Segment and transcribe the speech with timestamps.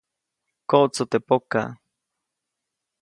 [0.69, 1.69] Koʼtsu teʼ pokaʼ.